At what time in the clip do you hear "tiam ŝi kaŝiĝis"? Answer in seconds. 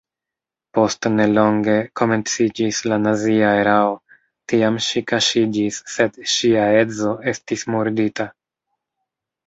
4.53-5.81